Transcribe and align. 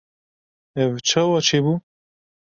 Ev 0.81 0.91
çawa 1.07 1.39
çêbû? 1.47 1.73